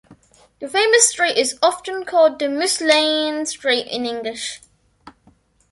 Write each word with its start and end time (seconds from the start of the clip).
The 0.59 0.67
famous 0.67 1.09
straight 1.09 1.37
is 1.37 1.59
often 1.61 2.05
called 2.05 2.39
the 2.39 2.45
Mulsanne 2.45 3.45
Straight 3.45 3.85
in 3.85 4.03
English. 4.07 4.59